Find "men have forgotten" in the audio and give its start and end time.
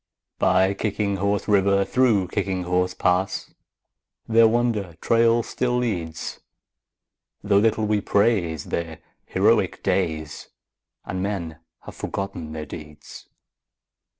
11.21-12.51